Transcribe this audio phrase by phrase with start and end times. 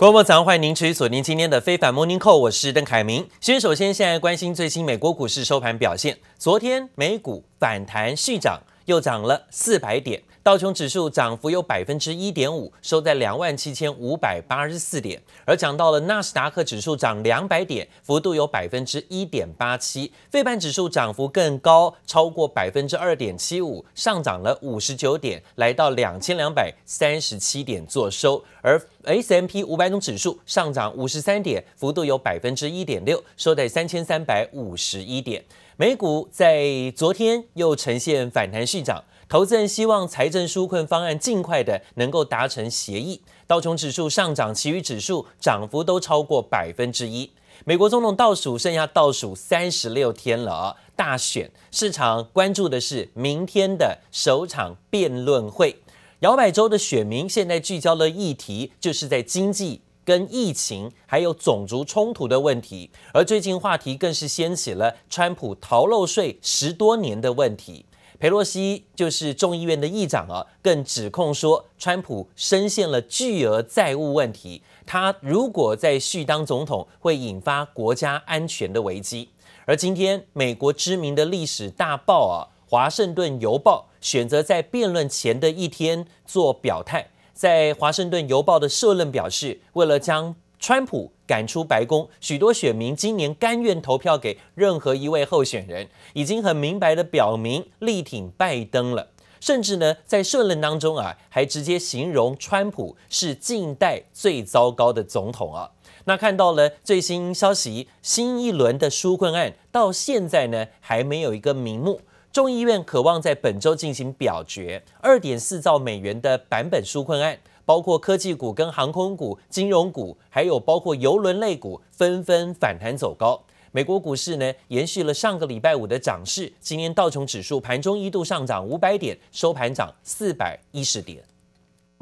[0.00, 3.28] 各位早上欢迎您持续锁定今天的非凡 Morning Call，我是邓凯明。
[3.38, 10.22] 先首先现在关心最新美国股市收盘表现，昨天美股反弹续涨，又涨了四百点。
[10.42, 15.20] 道琼指数涨幅有百分之一点五，收在两万七千五百八十四点。
[15.44, 20.10] 而讲到了纳斯达克指数涨两百点，幅度有百分之一点八七。
[20.30, 28.42] 费半指数涨幅更高，超过百分之二点七五，上涨了五十九点，来到两千两百三十七点做收。
[28.62, 35.44] 而 S M P 五百种指数上涨五十三点，幅度有百分之一点六，收在三千三百五十一点。
[35.76, 39.02] 美股在昨天又呈现反弹续涨。
[39.28, 43.22] 投资人希望财政纾困方案尽快的能够达成协议。
[43.46, 47.30] 道琼指数上涨，其余指数涨幅都超过百分之一。
[47.64, 50.76] 美国总统倒数剩下倒数三十六天了！
[50.96, 55.76] 大选市场关注的是明天的首场辩论会。
[56.20, 67.86] 摇摆州的选民现在聚焦的议题就是在经济、跟疫情还有种族冲突的问题，而最近话题更是掀起了川普逃漏税十多年的问题。
[68.18, 79.30] 裴洛西就是众议院的议长啊，更指控说，川普深陷了巨额债务问题，他如果再续当总统，会引发国家安全的危机。
[79.64, 82.36] 而今天，美国知名的历史大报啊，
[82.70, 99.08] 《华盛顿邮报》选择在辩论前的一天做表态，在《华盛顿邮报》的社论表示，为了将川普赶出白宫，许多选民今年甘愿投票给任何一位候选人，已经很明白地表明力挺拜登了。
[99.40, 105.70] 甚至呢，在社论当中啊，还直接形容川普是近代最糟糕的总统啊。
[106.04, 112.02] 那看到了最新消息，新一轮的纾困案到现在呢，还没有一个名目。
[112.32, 117.36] 众议院渴望在本周进行表决，二点四兆美元的版本纾困案。
[117.64, 123.40] 包括科技股、跟航空股、金融股，还有包括邮轮类股，纷纷反弹走高。
[123.70, 126.52] 美国股市呢，延续了上个礼拜五的涨势。
[126.60, 131.22] 今天道琼指数盘中一度上涨五百点，收盘涨四百一十点。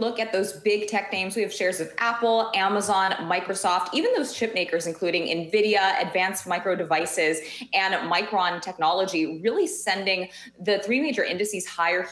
[0.01, 1.35] Look at those big tech names.
[1.35, 6.77] We have shares of Apple, Amazon, Microsoft, even those chip makers, including NVIDIA, Advanced Micro
[6.77, 7.41] Devices,
[7.75, 10.29] and Micron Technology, really sending
[10.61, 12.09] the three major indices higher.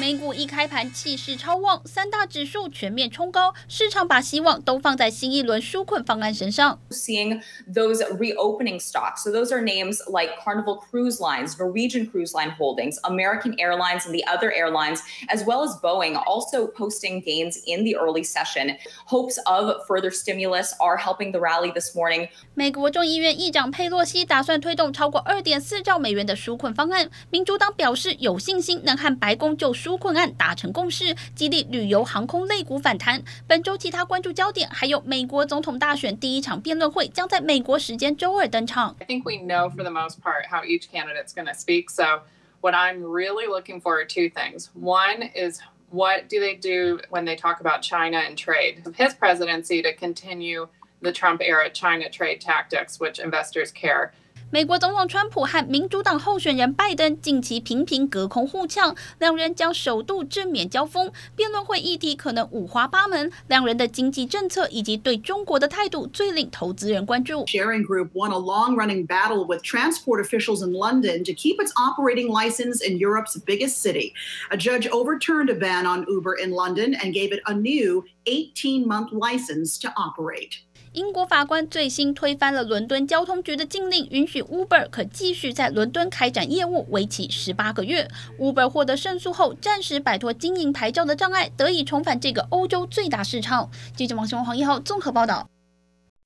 [0.00, 6.80] 美股一开盘气势超旺，三大指数全面冲高，市场把希望都放在新一轮纾困方案身上。
[6.88, 12.96] Seeing those reopening stocks, so those are names like Carnival Cruise Lines, Norwegian Cruise Line Holdings,
[13.02, 17.94] American Airlines, and the other airlines, as well as Boeing, also posting gains in the
[17.94, 18.78] early session.
[19.08, 22.30] Hopes of further stimulus are helping the rally this morning.
[22.54, 29.74] 美国众议院议长佩洛西打算推动超过二点四兆美元的纾困方案，民主党表示有信心能和白宫就。
[29.81, 33.23] 纾困案达成共识，激励旅游航空类股反弹。
[33.47, 38.95] 本周其他关注焦点还有美国总统大选第一场辩论会将在美国时间周二登场。
[38.99, 41.89] I think we know for the most part how each candidate's going to speak.
[41.89, 42.21] So
[42.61, 44.69] what I'm really looking for are two things.
[44.73, 48.83] One is what do they do when they talk about China and trade?
[48.95, 50.67] His presidency to continue
[51.01, 54.11] the Trump era China trade tactics, which investors care.
[54.51, 61.11] 美国总统川普和民主党候选人拜登近期频频隔空互呛，两人将首度正面交锋。
[61.35, 67.43] 辩论会议题可能五花八门，两人的经济政策以及对中国的态度最令投资人关注。
[67.45, 72.81] Sharing Group won a long-running battle with transport officials in London to keep its operating license
[72.81, 74.13] in Europe's biggest city.
[74.49, 79.11] A judge overturned a ban on Uber in London and gave it a new 18-month
[79.11, 80.61] license to operate.
[80.92, 88.06] 英国法官最新推翻了伦敦交通局的禁令，允许 Uber 可继续在伦敦开展业务，为期十八个月。
[88.38, 93.70] Uber 获得胜诉后，暂时摆脱经营牌照的障碍，得以重返这个欧洲最大市场。
[93.96, 95.48] 记者王雄、黄一浩综合报道。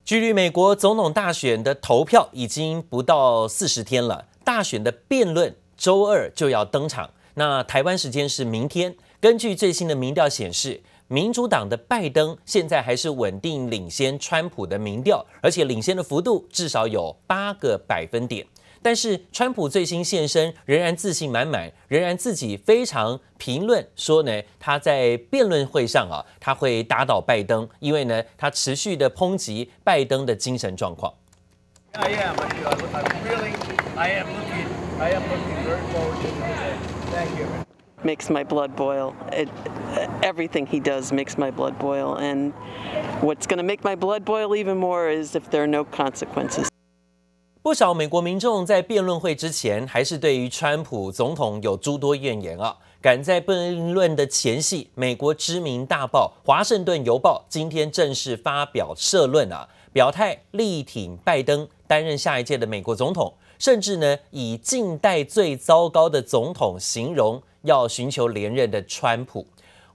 [0.05, 7.11] 距离美国总统大选的投票已经不到四十天了，大选的辩论周二就要登场。
[7.35, 10.83] 那台湾时间是明天，根据最新的民调显示。
[11.09, 18.45] 民主党的拜登现在还是稳定领先川普的民调，而且领先的幅度至少有八个百分点。
[18.83, 31.13] 但是川普最新现身，仍然自信满满，仍然自己非常评论说呢，他在辩论会上啊，他会打倒拜登，因为呢，他持续的抨击拜登的精神状况。
[31.95, 32.37] yeah I am
[33.97, 34.27] i am
[34.99, 36.77] I am looking very forward to today.
[37.13, 37.76] Thank you.
[38.07, 39.15] Makes my blood boil.
[39.33, 39.49] It,
[40.23, 42.17] everything he does makes my blood boil.
[42.17, 42.53] And
[43.21, 46.69] what's going to make my blood boil even more is if there are no consequences.
[47.63, 52.77] 不少美国民众在辩论会之前还是对于川普总统有诸多怨言啊。
[53.03, 69.47] 赶在辩论的前夕，美国知名大报《华盛顿邮报》今天正式发表社论啊，表态力挺拜登担任下一届的美国总统，甚至呢以近代最糟糕的总统形容要寻求连任的川普。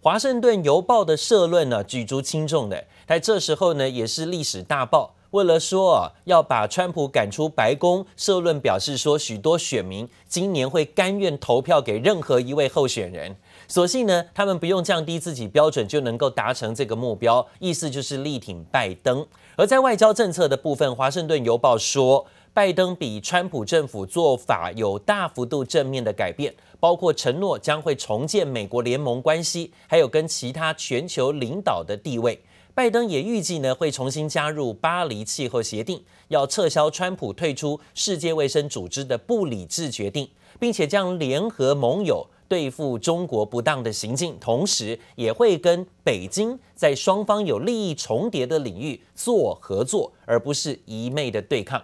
[0.02, 5.14] 华盛顿邮报的社论呢，举足轻重的，在这时候呢，也是历史大报。
[5.30, 13.34] 为了说，要把川普赶出白宫，社论表示说，许多选民今年会甘愿投票给任何一位候选人。
[13.68, 19.26] 所幸呢，他们不用降低自己标准就能够达成这个目标，意思就是力挺拜登。
[19.56, 26.54] 而在外交政策的部分，华盛顿邮报说，拜登比川普政府做法有大幅度正面的改变。
[26.82, 32.42] 包括承诺将会重建美国联盟关系，还有跟其他全球领导的地位。
[32.74, 40.28] 拜登也预计呢会重新加入巴黎气候协定，要撤销川普退出世界卫生组织的不理智决定，
[40.60, 51.80] 并且将联合盟友对付中国不当的行径，同时也会跟北京在双方有利益重叠的领域做合作，而不是一昧的对抗。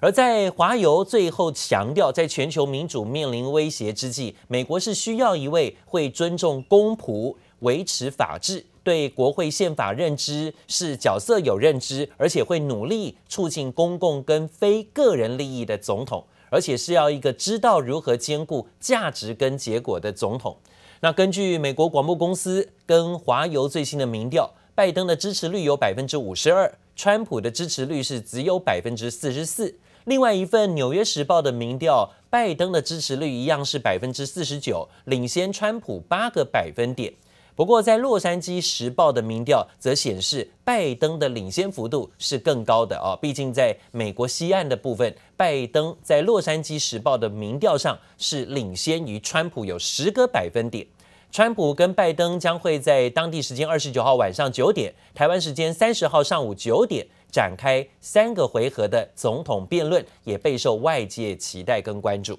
[0.00, 20.56] 而在华邮最后强调，在全球民主面临威胁之际，美国是需要一位会尊重公仆、维持法治、对国会宪法认知是角色有认知，而且会努力促进公共跟非个人利益的总统，而且是要一个知道如何兼顾价值跟结果的总统。
[21.00, 29.76] 那根据美国广播公司跟华邮最新的民调，拜登的支持率有百分之五十二，川普的支持率是只有百分之四十四。
[30.08, 37.12] 另外一份《纽约时报》的民调，拜登的支持率一样是百分之四十九，领先川普八个百分点。
[37.54, 43.18] 不过，在《洛杉矶时报》的民调则显示，拜登的领先幅度是更高的哦。
[43.20, 50.86] 毕竟，在美国西岸的部分，拜登在《洛杉矶时报》的民调上是领先于川普有十个百分点。
[51.30, 62.38] 川普跟拜登将会在当地时间二十九号晚上九点，台湾时间三十号上午九点展开三个回合的总统辩论，也备受外界期待跟关注。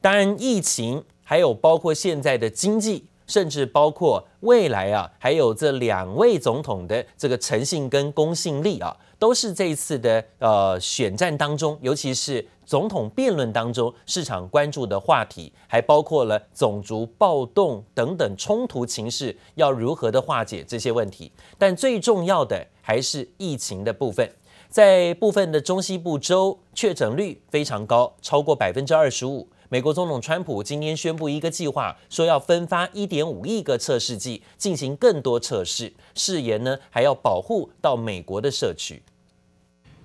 [0.00, 8.96] 当然，疫情还有包括现在的经济，甚至包括未来啊，还有这两位总统的这个诚信跟公信力啊。
[9.20, 21.30] 都是这一次的呃选战当中，尤其是总统辩论当中，市场关注的话题，还包括了种族暴动等等冲突情势，要如何的化解这些问题。
[21.58, 24.26] 但最重要的还是疫情的部分，
[24.70, 29.46] 在部分的中西部州确诊率非常高，超过百分之二十五。
[29.68, 39.02] 美国总统川普今天宣布一个计划，说要分发一点五亿个测试剂，进行更多测试，誓言呢还要保护到美国的社区。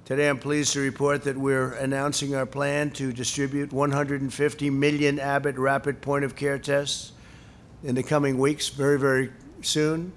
[0.06, 5.58] Today, I'm pleased to report that we're announcing our plan to distribute 150 million Abbott
[5.58, 7.14] rapid point of care tests
[7.84, 9.32] in the coming weeks, very, very
[9.64, 10.14] soon.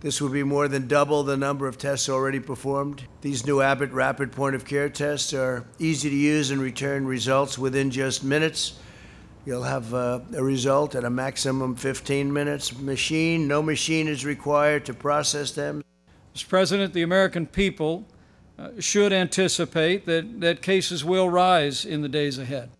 [0.00, 3.04] This will be more than double the number of tests already performed.
[3.20, 7.56] These new Abbott rapid point of care tests are easy to use and return results
[7.56, 8.80] within just minutes.
[9.46, 12.76] You'll have uh, a result at a maximum 15 minutes.
[12.76, 15.84] Machine, no machine is required to process them.
[16.34, 16.48] Mr.
[16.48, 18.04] President, the American people
[18.78, 22.70] should anticipate that, that cases will rise in the days ahead.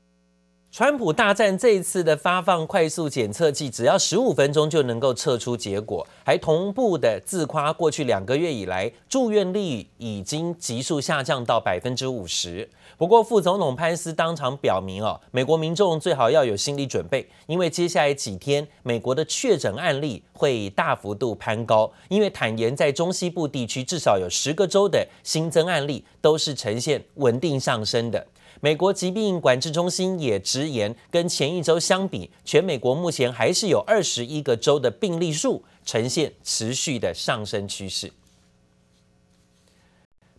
[0.77, 12.69] 川普大战这一次的发放快速检测剂，只要十五分钟就能够测出结果，还同步的自夸过去两个月以来住院率已经急速下降到百分之五十。
[12.99, 28.27] 不过副总统潘斯当场表明哦，美国民众最好要有心理准备，因为接下来几天美国的确诊案例会大幅度攀高，因为坦言在中西部地区至少有十个州的新增案例都是呈现稳定上升的。
[28.65, 38.11] 美国疾病管制中心也直言，跟前一周相比，全美国目前还是有二十一个州的病例数呈现持续的上升趋势。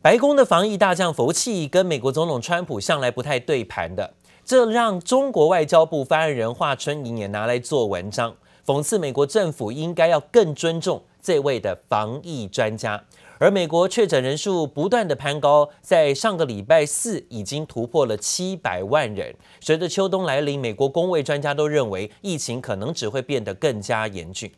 [0.02, 13.04] 白宫的防疫大将福奇跟美国总统川普向来不太对盘的，这让中国外交部发言人华春莹也拿来做文章，讽刺美国政府应该要更尊重这位的防疫专家。
[13.38, 19.36] 而美国确诊人数不断的攀高，在上个礼拜四已经突破了七百万人。
[19.60, 24.52] 随着秋冬来临，美国工位专家都认为疫情可能只会变得更加严峻。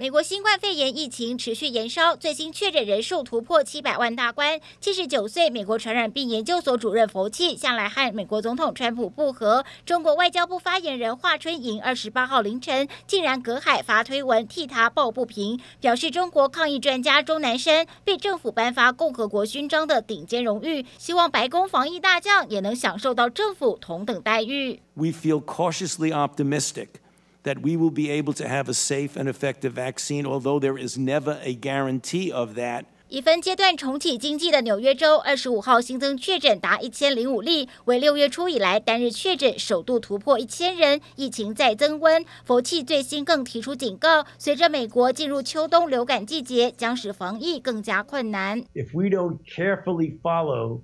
[0.00, 4.60] 美国新冠肺炎疫情持续延烧，最新确诊人数突破七百万大关。
[4.80, 9.64] 七十九岁美国传染病研究所主任佛契向来和美国总统川普不和。
[9.84, 24.80] 中国外交部发言人华春莹二十八号凌晨竟然隔海发推文替他抱不平，表示中国抗疫专家钟南山被政府颁发共和国勋章的顶尖荣誉，希望白宫防疫大将也能享受到政府同等待遇。
[24.94, 26.86] We feel cautiously optimistic.
[27.47, 30.97] that we will be able to have a safe and effective vaccine, although there is
[30.97, 32.85] never a guarantee of that.
[33.09, 42.25] 已分阶段重启经济的纽约州，二十五号新增确诊达一千零五例，为六月初以来单日确诊首度突破一千人，疫情再增温。
[42.43, 48.63] 佛契最新更提出警告，随着美国进入秋冬流感季节，将使防疫更加困难。
[48.73, 50.81] If we don't carefully follow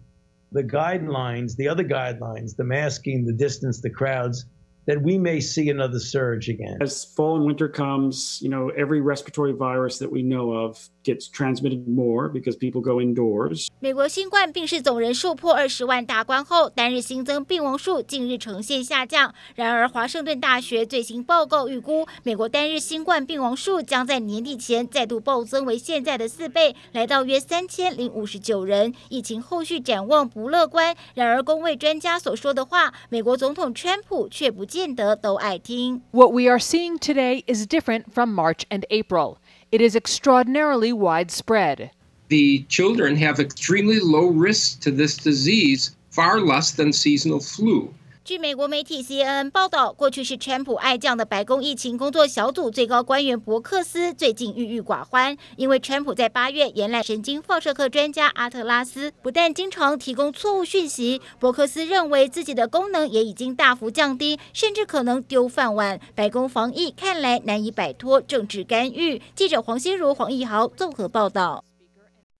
[0.52, 4.44] the guidelines, the other guidelines, the masking, the distance, the crowds.
[4.87, 6.79] that we may see another surge again.
[6.81, 11.29] As fall and winter comes, you know, every respiratory virus that we know of gets
[11.29, 13.69] transmitted more because people go indoors.
[13.79, 19.35] 美国新冠病逝总人数破二十万大关后，单日新增病亡数近日呈现下降。
[19.55, 28.95] 然而，华盛顿大学最新报告预估，美国单日新冠病亡数将在年底前再度暴增为现在的四倍，来到约三千零五十九人。
[29.11, 30.97] 疫情后续展望不乐观。
[31.15, 36.01] 然而，公卫专家所说的话，美国总统川普却不见得都爱听。
[36.13, 39.37] What we are seeing today is different from March and April.
[39.75, 41.91] It is extraordinarily widespread.
[42.29, 47.93] The children have extremely low risk to this disease, far less than seasonal flu.
[48.25, 66.01] 据美国媒体 CNN 报道，过去是川普爱将的白宫疫情工作小组最高官员伯克斯最近郁郁寡欢，因为川普在八月延揽神经放射科专家阿特拉斯，不但经常提供错误讯息，伯克斯认为自己的功能也已经大幅降低，甚至可能丢饭碗。
[66.15, 69.21] 白宫防疫看来难以摆脱政治干预。
[69.35, 71.63] 记者黄心如、黄义豪综合报道。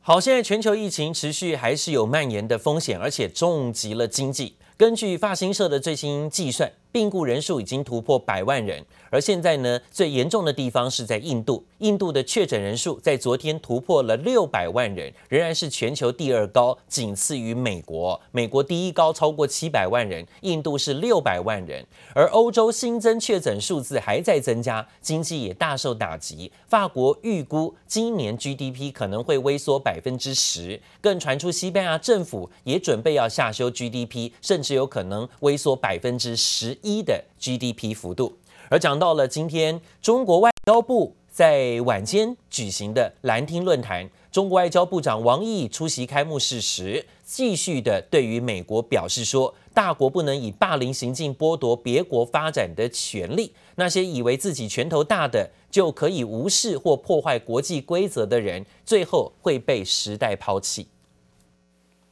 [0.01, 4.57] 好，现在全球疫情持续还是有蔓延的风险，而且重击了经济。
[4.77, 8.85] 根据法新社的最新计算，病故人数已经突破百万人。
[9.15, 11.65] 而现在呢，最严重的地方是在印度。
[11.79, 18.21] 印度的确诊人数在昨天突破了六百万人，仍然是全球第二高，仅次于美国。
[18.33, 21.87] 美国第一高超过七百万人，印度是六百万人。
[22.13, 26.51] 而欧洲新增确诊数字还在增加，经济也大受打击。
[26.67, 38.37] 法国预估今年 GDP 可能会萎缩百分之十，更传出西班牙政府也准备要下修 GDP，甚至有可能萎缩百分之十一的 GDP 幅度。
[38.69, 53.53] 而讲到了今天，中国外交部在晚间举行的兰厅论坛，中国外交部长王毅出席开幕式时，继续的对于美国表示说，大国不能以霸凌行径剥夺别国发展的权利。
[53.77, 60.87] 那些以为自己拳头大的就可以无视或破坏国际规则的人，最后会被时代抛弃。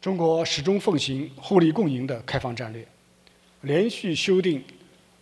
[0.00, 2.84] 中国始终奉行互利共赢的开放战略，
[3.60, 4.62] 连续修订。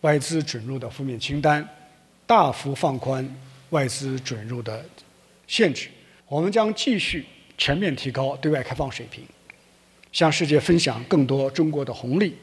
[0.02, 1.66] 外资准入的负面清单，
[2.26, 3.28] 大幅放宽
[3.70, 4.84] 外资准入的
[5.46, 5.88] 限制。
[6.26, 7.26] 我们将继续
[7.58, 9.24] 全面提高对外开放水平，
[10.12, 12.36] 向世界分享更多中国的红利。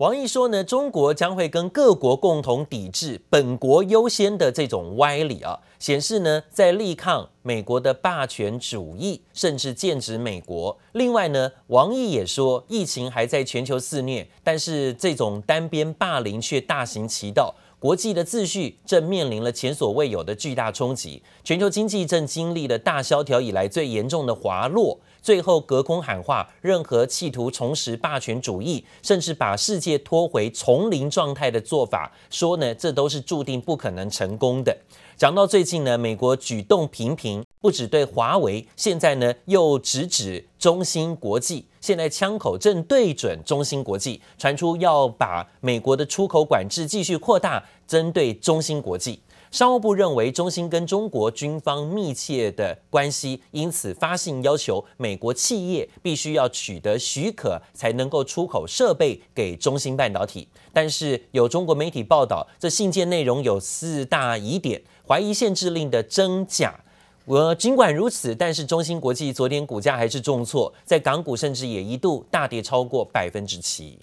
[0.00, 10.78] 王毅说呢，中国将会跟各国共同抵制本国优先的这种歪理啊，显示呢，在力抗美国的霸权主义，甚至剑指美国。
[10.92, 17.54] 另外呢，王毅也说，疫情还在全球肆虐，但是这种单边霸凌却大行其道。
[17.78, 34.76] 国际的秩序正面临了前所未有的巨大冲击，全球经济正经历了大萧条以来最严重的滑落，最后隔空喊话，任何企图重拾霸权主义，甚至把世界拖回丛林状态的做法，说呢，这都是注定不可能成功的。
[35.16, 49.20] 讲到最近呢，美国举动频频，不止对华为，现在呢又直指中芯国际，现在枪口正对准中芯国际，传出要把美国的出口管制继续扩大，针对中芯国际。
[49.50, 60.46] 商务部认为中芯跟中国军方密切的关系，因此发信要求美国企业必须要取得许可，才能够出口设备给中芯半导体。
[60.72, 64.80] 但是有中国媒体报道，这信件内容有四大疑点。
[65.04, 66.78] 怀疑限制令的真假，
[67.24, 73.98] 我尽管如此，但是中芯国际昨天股价还是重挫，在港股甚至也一度大跌超过百分之七。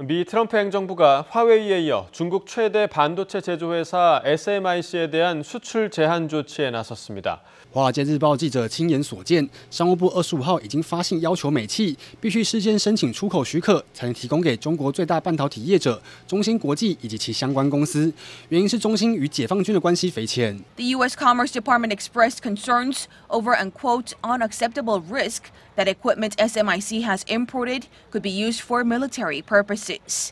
[0.00, 7.40] 미 트럼프 행정부가 화웨이에 이어 중국 최대 반도체 제조회사 SMIC에 대한 수출 제한 조치에 나섰습니다.
[7.71, 18.13] 华尔街日报记者亲眼所见，商务部二十五号已经发信要求美企必须事先申请出口许可，才能提供给中国最大半导体业者中芯国际以及其相关公司。
[18.49, 20.55] 原因是中芯与解放军的关系匪浅。
[20.75, 21.17] The U.S.
[21.17, 28.21] Commerce Department expressed concerns over an quote unacceptable risk that equipment SMIC has imported could
[28.21, 30.31] be used for military purposes.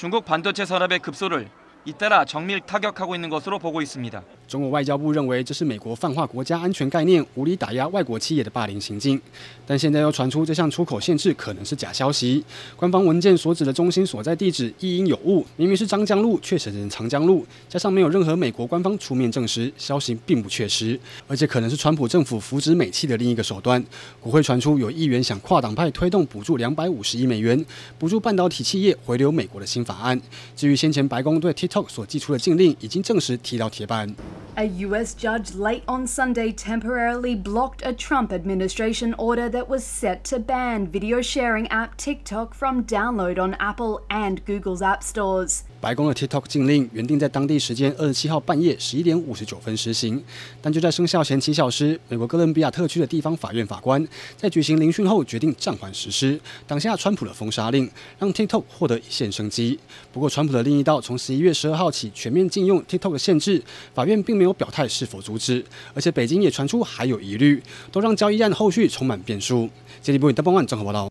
[0.00, 1.50] 중국 반도체 산업의 급소를
[1.84, 4.22] 잇따라 정밀 타격하고 있는 것으로 보고 있습니다.
[4.50, 9.20] 中国外交部认为这是美国泛化国家安全概念、无理打压外国企业的霸凌行径，
[9.64, 12.44] 但现在又传出这项出口限制可能是假消息。
[12.74, 23.80] 官方文件所指的中心所在地址亦因有误，明明是张江路，却写成长江路，加上没有任何美国官方出面证实，消息并不确实，而且可能是川普政府扶植美企的另一个手段。
[24.20, 27.64] 国会传出有议员想跨党派推动补助两百五十亿美元，
[28.00, 30.20] 补助半导体企业回流美国的新法案。
[30.56, 34.12] 至于先前白宫对 TikTok 所寄出的禁令，已经证实踢到铁板。
[34.56, 35.14] A U.S.
[35.14, 40.88] judge late on Sunday temporarily blocked a Trump administration order that was set to ban
[40.90, 45.62] video sharing app TikTok from download on Apple and Google's app stores.
[45.80, 50.22] 白宫的 TikTok 禁令原定在当地时间二十七号半夜十一点五十九分实行，
[50.60, 54.06] 但就在生效前七小时，美国哥伦比亚特区的地方法院法官
[54.36, 59.78] 在举行聆讯后决定暂缓实施，挡下川普的封杀令，让 TikTok 获得一线生机。
[60.12, 63.62] 不过，川普的另一道从十一月十二号起全面禁用 TikTok 的限制，
[63.94, 67.60] 法院并没有表态是否阻止，而且北京也传出还有疑虑，
[67.90, 69.68] 都让交易案后续充满变数。
[70.00, 71.10] 杰利布里登邦万综合报道。